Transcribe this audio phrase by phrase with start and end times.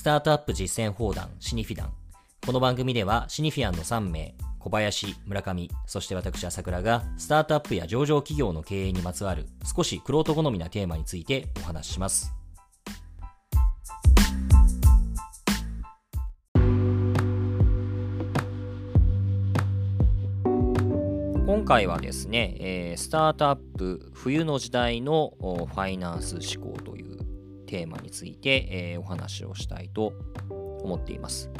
[0.00, 1.92] スタートアップ実践放談シニフィダン。
[2.46, 12.32] この番組ではシニフィアンの3名、小林、村上、そして私朝倉がスタートアップや上場企業の経営にまつわる少しクロート好みなテーマについてお話しします。
[21.46, 26.99] 今回はですね、えー、スタートアップ冬の時代のファイナンス思考という
[27.70, 30.12] テーマについて、えー、お話をしたいと
[30.82, 31.50] 思っています。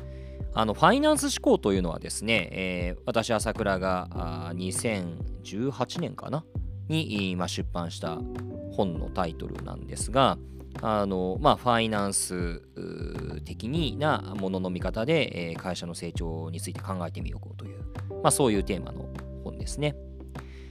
[0.53, 6.45] あのファイナンス思考というのはですね、えー、私、朝倉が2018年かな？
[6.89, 8.19] に、まあ、出版した
[8.73, 10.39] 本のタイトルなんですが、
[10.83, 12.63] あのまあ、ファイナンス
[13.45, 17.85] 的なものの見方で、えー、会社の成長について考えてみようという、
[18.23, 19.09] まあ、そういうテーマの
[19.45, 19.95] 本ですね。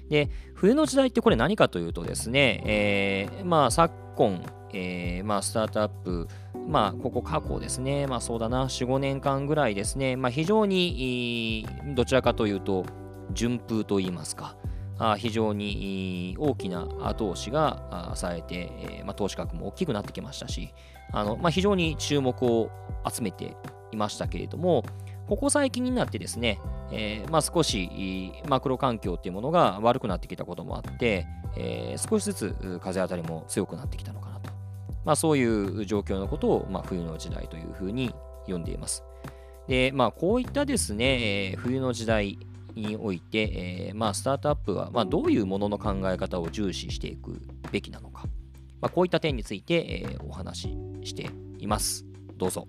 [0.10, 6.28] で、冬の時代ってこれ何かというとですね、えー、まあ昨今、えー、まあ、スタートアップ、
[6.68, 12.86] まあ、ここ過去ですね、まあ、そうだな、4、5年間ぐらいですね、まあ、非常に、どちらかというと、
[13.34, 14.56] 順風といいますか、
[14.98, 20.74] あ非常に大きな後押しがされて、え、まあ、投資額も大きくなってきましたし、
[21.12, 22.70] あのまあ、非常に注目を
[23.10, 23.56] 集めて
[23.92, 24.84] いましたけれども、
[25.28, 26.60] ここ最近になってですね、
[26.92, 34.29] えー、まあ、少しマクロ環境っていうものが悪くなってきたこともあって、えー、少しずつ風当たりも強くなってきたのか。
[35.10, 38.14] まあ、そういう状況のことを、まあ、冬の時代というふうに
[38.46, 39.04] 呼んでいます。
[39.68, 42.38] で、まあ、こういったですね、えー、冬の時代
[42.76, 48.26] において、えー、まあ、スタートアップは、まあ、どういうものの考え方を重視していくべきなのか、
[48.82, 52.06] まあ、こういった点について、えー、お話ししています。
[52.38, 52.68] どうぞ。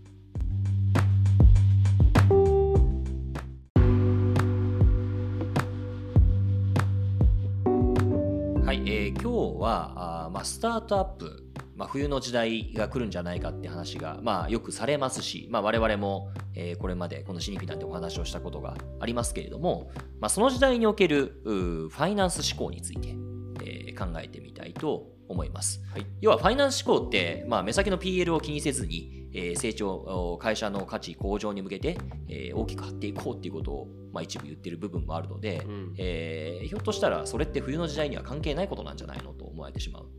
[8.64, 11.49] はい、えー、今日はあ、まあ、スタートアップ、
[11.80, 19.90] まあ、冬の時代が来るんじゃないかって話が、まあ、よくされますし、まあ、我々も、えー、これまでこのシニフィナンでお話をしたことがありますけれども、
[20.20, 23.16] まあ、その時代におけるファイナンス思考について、
[23.64, 25.80] えー、考えてみたいと思います。
[25.90, 31.96] はい、要はファイナンス思考って、まあ、目先の PL を気にせずに、えー、成長、会社の価値向上に向けて、
[32.28, 40.10] えー、大きく張っていこうっていうことを、まあ、一部言ってる部分もあるので、うん、えー、ひょっとしたらそれって冬の時代には関係ないことなんじゃないのと思われてしまう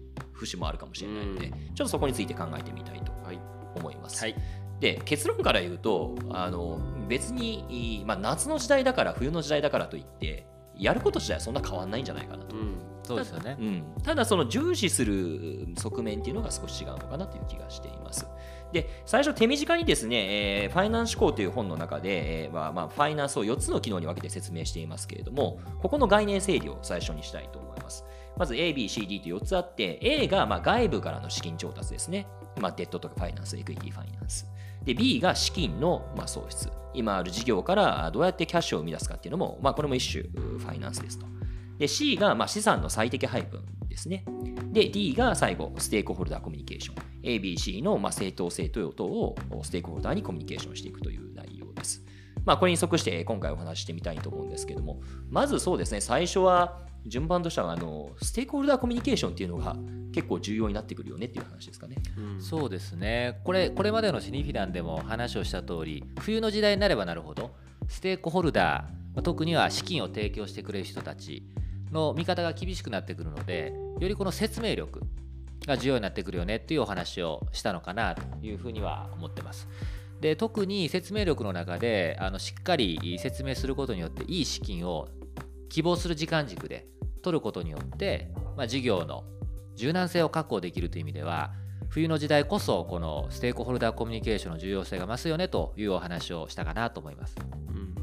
[0.42, 3.12] 節もあるかもしれないので、うん、ちょっとそこについて考えてみたいと
[3.76, 4.22] 思います。
[4.22, 4.36] はい、
[4.80, 10.46] で結論から言うとあの別に、まあ、夏の時代だから冬の時代だからといって
[10.82, 12.56] やること自体はそんな変わんないんじゃないかなと。
[12.56, 18.28] うんそうですよね、うん、ただその重視する側面っていうのが少し違うのかなという気がしています。
[18.72, 28.06] で、最初手短にですね、えー、ファイナンス思考という本の中で、えーまあまあ、ファイナンスを4つの機能に分けて説明していますけれども、ここの概念整理を最初にしたいと思います。
[28.38, 32.28] まず A、B、C、D と4つあって、A がまあ外部からの資金調達ですね。
[32.60, 34.48] まあ、デッドとかファイナンス、エクイティファイナンス。
[34.84, 36.70] で、B が資金のまあ創出。
[36.94, 41.26] 今ある事業からどうやってキャッシュを生み出すかっていうのも、まあ、これも一種ファイナンスですと。
[41.78, 44.26] で、C がまあ資産の最適配分ですね。
[44.72, 46.96] で、D が最後、ステークホルダーコミュニケーション。
[47.24, 52.04] ABC のまあ正当性という等をステークホルダーにコミュニケーションしていくという内容です。
[52.46, 59.76] まあ、これに即して今回お話ししてみたいと思うんですけども、まずそうですね、最初は順番としてはあのステークホルダーコミュニケーションっていうのが
[60.14, 61.96] 結構重要になってくるよねっていう話ですかね。
[62.18, 67.52] うん、そうですねこれこれまでのシニフィランでも話をした通り冬の時代になればなるほど
[67.88, 71.44] ステークホルダー特には資金を提供してくれる人たち
[71.92, 75.02] の見方が厳しくなってくるのでよりこの説明力
[75.68, 79.68] が重要になってくるよねっていうお話をしたのかなというふうには思ってます。
[80.22, 85.08] で特に説明力の中であのしっかり説明することによっていい資金を
[85.72, 86.86] 希望する時間軸で
[87.24, 89.24] 取ることによって、まあ、事業の
[89.76, 91.54] 柔軟性を確保できるという意味では
[91.88, 97.36] 冬の時代こそこのステークホルダーコミュニケーションの重要性が増すよねというお話をしたかなと思います。
[97.70, 97.96] うん、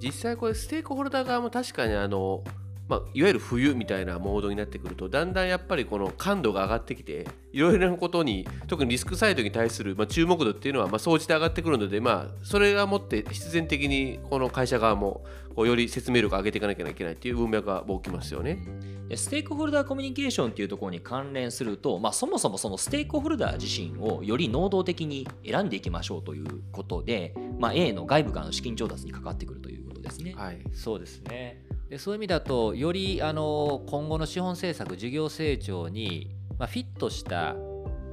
[0.00, 2.42] 実際これステークホルダー側も確かにあの
[2.90, 18.58] まあ、いわゆる冬みたいなモードになってくるとだんだんやっぱりこの感度が上がってきていろいろなことに特にリスクサイドに対する、まあ、注目度っていうのはまあ総じて上がってくるので、まあ、それがもって必然的にこの会社側もこうより説明力を上げていかなきゃいけないっていう文脈が起きますよね。
[19.16, 30.34] ステークホルダーコミュニケーションっていうところに関連すると、まあ、そもそもそのステークホルダー自身をより能動的に選んでいきましょうということで、まあ、A の外部からの資金調達に関わってくるということですね。
[30.36, 37.56] はい、そうですねでそういう意味だとよりあの今後の資本政策事業成長に、まあ、フィットした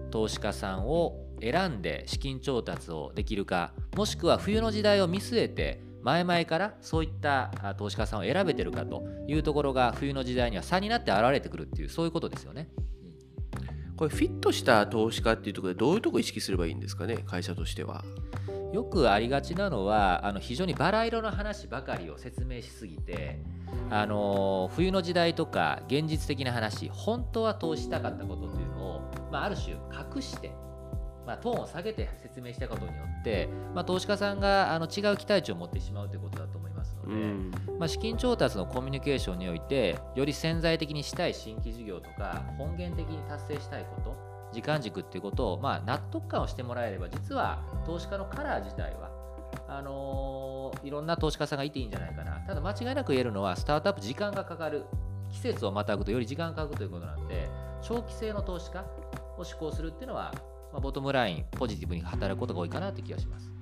[0.09, 12.69] 投資家さんを選んで資金調達をできるかもしくは冬の時代を見据えて前々からそういった投資家さんを選べてるかというところが冬の時代には差になって現れてくるっていうそういうことですよね。
[13.95, 18.03] これフィットした投資家っていうところでどういうところ意識すればいいんですかね会社としては。
[18.73, 23.39] よくありがちなのはあの非常にバラ色の話ばかりを説明しすぎて
[23.89, 29.73] あの冬の時代とか現実的な話本当は投資したかったことというのを、まあ、ある種
[30.15, 30.51] 隠して、
[31.25, 37.51] まあ、トーンを下げて説明したことによって、まあ、投資家さんがあの違う期待値を持ってしまうということだと思いますので、うん。
[37.79, 49.11] まあ、資金調達のコミュニケーションにおいてより潜在的にしたい新規事業とか本源的に達成したいこと時間軸っていうことを、まあ、納得感をしてもらえれば実は投資家のカラー自体は
[49.67, 54.85] あのーいろんな投資家さんがいていいんじゃないかなただ間違いなく言えるのはスタートアップ時間がかかる
[55.31, 57.49] 季節をまたぐとより時間がかかるということなんで
[57.81, 58.85] 長期性の投資家
[59.37, 60.33] を志向するっていうのは、
[60.71, 63.56] まあ、ボトムラインポジティブに働くことが多いかなという気がします。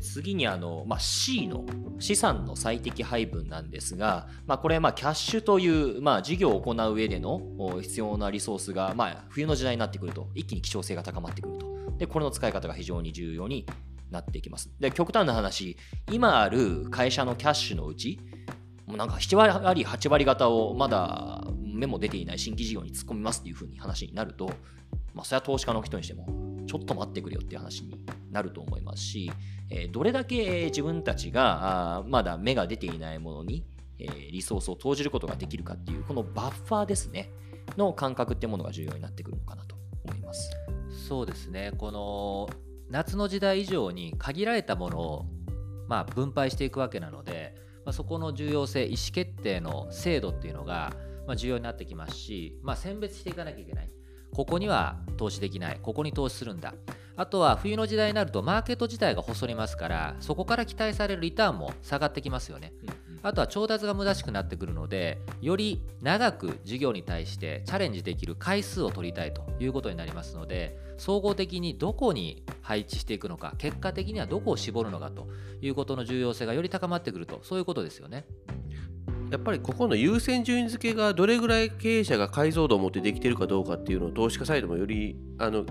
[0.00, 1.64] 次にあの、まあ、C の
[1.98, 7.40] 資産の最適配分なんですが、まあ、これまあキャッシュという、まあ、事業を行う上での
[7.82, 11.72] 必要なリソースが、まあ、冬の時代になってくると一気に希少性が高まってくると。
[11.98, 13.66] でこれの使い方が非常に重要に
[14.10, 14.70] なっていきます。
[14.80, 15.76] で極端な話
[16.10, 18.18] 今ある会社のキャッシュのうち
[18.86, 24.46] もうなんか7割8割方をまだ目も出ていない新規事業に突っ込みますっていうふうに話になると、
[25.14, 26.26] まあ、それは投資家の人にしても
[26.66, 29.30] ちょっと待ってくれよっていう話になると思いますし、
[29.74, 33.64] えどれだけ自分たちがまだ目が出ていないものに、
[33.98, 37.30] えリソースを投じることができるかっていうこのバッファーですね
[37.76, 40.50] の感覚ってものが重要になってくるのかなと思います。
[41.08, 41.72] そうですね。
[41.78, 42.50] この
[42.90, 45.26] 夏の時代以上に限られたものを、
[45.88, 47.54] まあ、分配していくわけなので、
[47.86, 50.92] ま、そこの重要性意思決定の精度っていうのが、
[51.26, 53.90] ま、重要になってきますし、ま、選別していかなきゃいけない。
[54.34, 55.78] ここには投資できない。
[55.80, 56.74] ここに投資するんだ。
[57.16, 62.72] あとは冬の時代になるとマーケット自体が細りますからそこから期待されるリターンも下がってきますよね
[63.22, 75.28] あとは調達が難しくなってくるので、より長く事業に対してチャレンジできる回数を取りたいということになりますので、総合的にどこに配置していくのか、結果的にはどこを絞るのかと
[75.60, 78.26] いうことの重要性がより高まってくると、そういうことですよね。
[79.30, 85.64] やっぱりここの優先順位付けがどれぐらい経営者が解像度を持ってできてるかどうかっていうのを投資家サイドもよりあの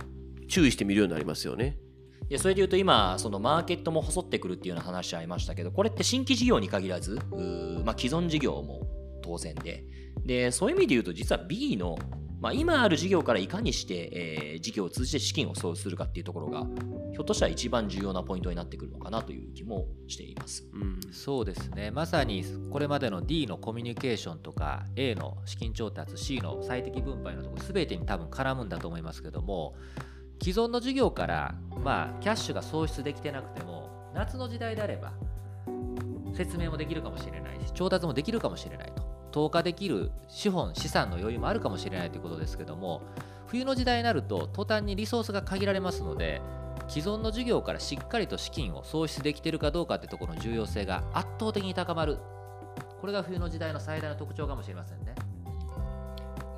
[0.51, 1.77] 注意してみるようになりますよね。
[2.29, 7.19] でそれで言うと今そのマーケットも細ってくるっていうような話ありましたけどこれって新規事業に限らず
[7.83, 8.87] まあ、既存事業も
[9.21, 9.83] 当然で
[10.25, 11.97] でそういう意味で言うと実は B の、
[12.39, 16.65] まあ、今ある事業からいかにして、えー事業を通じて資金を創出するかっていうところが
[17.11, 20.63] ひょっとしたら一番重要なポイントになってくるのかなという気もしています。
[20.71, 21.91] うんそうですね。
[21.91, 29.75] まさにこれまでの D のコミュニケーションとか A の資金調達、C の最適分配のところ全てに多分絡むんだと思いますけども、
[30.41, 31.53] 既存の事業から、
[31.83, 35.13] まあ、キャッシュが創出できてなくても、夏の時代であれば、
[36.35, 39.03] 説明もできるかもしれないし、調達もできるかもしれないと。
[39.31, 43.03] 投下できる資本、資産の余裕もあるかもしれないということですけども、
[43.45, 46.41] 冬の時代になると、途端にリソースが限られますので、
[46.87, 52.17] 既存の事業からしっかりと資金を創出できているかどうかってところの重要性が圧倒的に高まる。
[52.99, 55.13] これが冬の時代の最大の特徴かもしれませんね。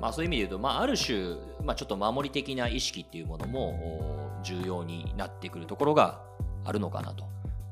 [0.04, 6.20] まあ、そういう意味で言うと、まあ、ある種、まあ、ちょっと守り的な意識っていうものもお重要になってくるところが
[6.62, 7.24] あるのかなと。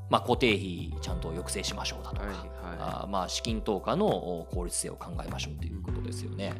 [0.08, 2.48] まあ、固定費ちゃんと抑制しましょうだとか、はいはい
[2.78, 6.54] あーまあ、資金投下のお効率性を考えましょうということですよね。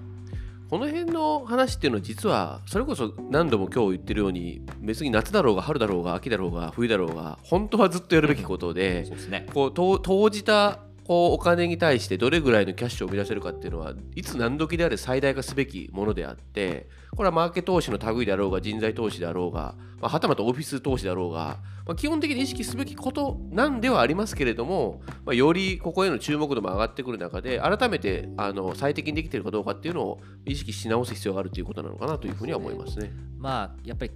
[0.69, 9.47] この辺の話っていうのは実はそれこそ何度も今日言ってるように別に夏だろうが春だろうが秋だろうが冬だろうが本当はずっとやるべきことでそうですね。
[9.55, 33.11] こう投投じたこうお金に対してどれぐらいのキャッシュを生み出せるかっていうのはいつ何時であれ最大化すべきものであってこれはマーケット投資の類であろうが人材投資であろうが、まあ、はたまたオフィス投資であろうが、まあ、基本的に意識すべきことなんではありますけれども、まあ、よりここへの注目度も上がってくる中で改めてあの最適にできているかどうかっていうのを意識し直す必要があるということなのかなというふうには思いますね。
[33.39, 34.13] まあ、やっぱり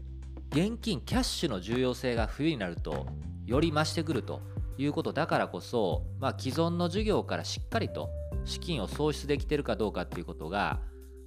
[0.51, 3.07] 現金、キャッシュの重要性が冬になると
[3.47, 4.41] より増してくると
[4.79, 8.11] いうことだからこそ、まあ、既存の事業からしっかりと
[8.45, 10.81] 資金を創出できているかどうかっていうことが、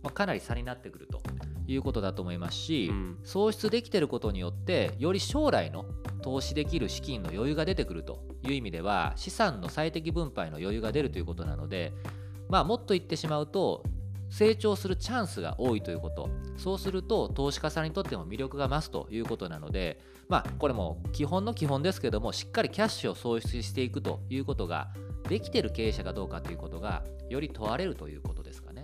[0.03, 1.21] まあ、かなり差になってくると
[1.67, 3.17] いうことだと思いますし、うん。
[3.23, 5.85] 創出できていることによってより将来の
[6.21, 11.93] 投資できる資金の余裕が出てくるという意味では資産の最適分配の余裕が出るということなので、
[12.49, 13.83] まあ、もっと言ってしまうと
[14.29, 24.89] 成長するチャンスが多いということそうすると投資家さんにとっても魅力が増すということなのでまあこれも基本の基本ですけどもしっかりキャッシュを創出していくということが
[25.27, 28.83] できてる経営者かどうかということがより問われるということですかね。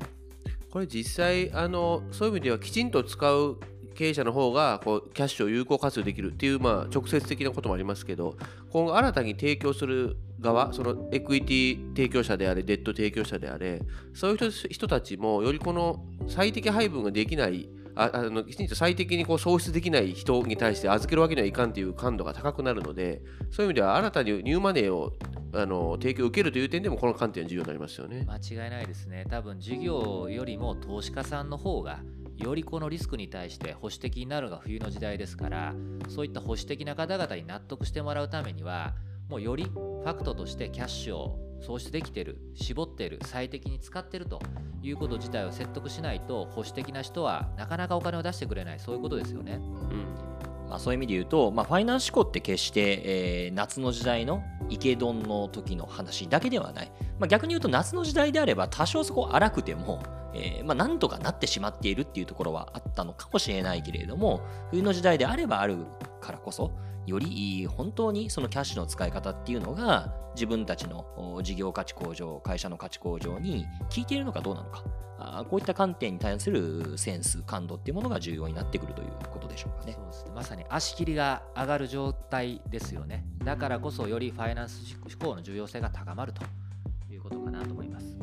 [0.71, 3.59] これ実際あのそういう意味ではきちんと使う
[3.95, 8.35] 経営者の方がこうキャッシュを有効活用できるっていう、まあ、直接的なこともありますけど
[8.69, 13.81] 今後新たに提供する側そのエクイティ提供者であれデッド提供者であれ
[14.13, 25.13] そういう人たちもよりこの最適配分ができないああのきちんと最適にこう創出できない人に対して預けるわけにはいかんという感度が高くなるのでそういう意味では新たにニューマネーを
[25.53, 28.27] あの提供を受けるという点でもこの観点は重要になりますよね。
[28.27, 32.01] 間違いないですね多分事業よりも投資家さんの方が
[32.37, 35.73] よりこのリスクに対して保守的になるのが冬の時代ですから
[36.09, 38.93] そういった保守的な方々に納得してもらうためには
[39.29, 44.39] もうよりファクトとしてキャッシュを創出できてる絞ってる最適に使ってると
[44.83, 48.79] いうこと自体を説得しないと保守的な人はなかなかお金を出してくれない。
[48.79, 49.53] そういうことですよね。
[49.53, 50.35] うん。
[50.69, 60.03] まあ、そういう意味で言うと、まあ、ファイナンス思考って決して、えー夏の時代の池丼の時の話だけではない、まあ、逆に言うと夏の時代であれば多少そこ荒くても、
[60.35, 65.77] えーまあ、なんとかなってしまっているっていうところはあったのかもしれないけれども冬の時代であればある
[66.21, 66.71] からこそ
[67.05, 74.83] より本当にそのキャッシュの使い方っていうのが自分たちの事業価値向上会社の価値向上に効いているのかどうなのか。
[75.17, 79.93] あこういった観点に対するセンス感度っていうものが重要になってくるということでしょうかね。
[79.93, 80.31] そうですね。
[80.35, 83.25] まさに足切りが上がる状態ですよね。
[83.43, 86.43] だからこそよりファイナンス思考の重要性が高まると
[87.09, 88.14] いうことかなと思います。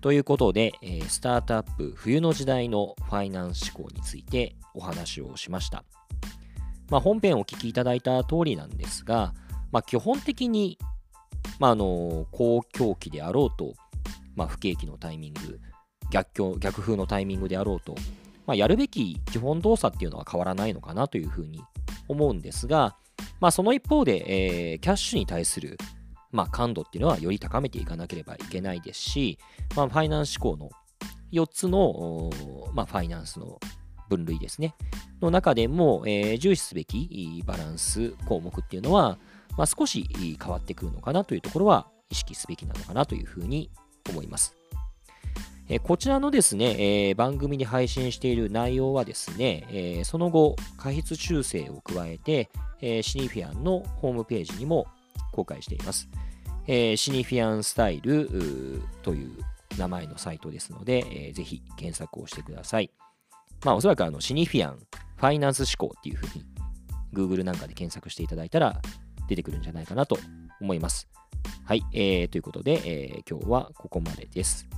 [0.00, 5.84] ということで、えースタートアップ冬の時代のファイナンス思考についてお話をしました。
[6.90, 9.32] まあ、本編お聞きいただいた通りなんですが、
[9.70, 10.78] まあ、基本的に、
[11.58, 13.74] まあ、あの公共期であろうと、
[14.34, 15.60] まあ、不景気のタイミング
[16.10, 17.94] 逆境逆風のタイミングであろうと、
[18.46, 21.62] まあ、やるべき基本動作っていうのは変わらないのかなというふうに
[22.08, 22.96] 思うんですが、
[23.40, 25.78] まあ、その一方で、えーキャッシュに対する、
[26.32, 29.38] まあ、感度っていうのはより高めていかなければいけないですし、
[29.76, 30.70] まあ、ファイナンス思考の
[31.32, 32.30] 4つの、
[32.74, 33.58] まあ、ファイナンスの
[34.08, 34.74] 分類ですね。
[35.22, 39.18] の中でも、えー重視すべきバランス項目っていうのは、
[39.56, 40.08] まあ、少し
[40.40, 43.70] 変わってくるのかなというところは意識すべきなのかなというふうに
[44.08, 44.56] 思います。
[45.68, 54.88] えーこちらのですね、えー番組に配信している内容はですね、えーその後、過筆修正を加えて、えーシニフィアンのホームページにも
[55.40, 56.08] 公開しています。
[56.66, 58.28] えーシニフィアンスタイル
[59.02, 59.30] という
[59.78, 62.90] 名前のサイトですので、えーぜひ検索をしてください。
[63.64, 64.78] まあ、おそらくあのシニフィアン
[65.16, 66.44] ファイナンス思考っていうふうに
[67.12, 68.80] Google なんかで検索していただいたら
[69.28, 70.18] 出てくるんじゃないかなと
[70.60, 71.08] 思います。
[71.64, 74.68] はい、えーということで、えー今日はここまでです。